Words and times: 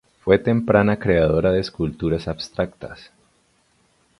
Fue 0.21 0.39
temprana 0.39 0.97
creadora 0.97 1.51
de 1.51 1.59
esculturas 1.59 2.27
abstractas. 2.27 3.11